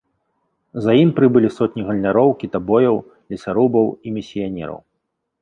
[0.85, 2.95] За ім прыбылі сотні гандляроў, кітабояў,
[3.35, 4.79] лесарубаў і місіянераў.